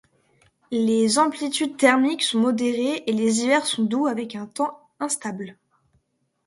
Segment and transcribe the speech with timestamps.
[0.71, 5.59] Les amplitudes thermiques sont modérées et les hivers sont doux avec un temps instable.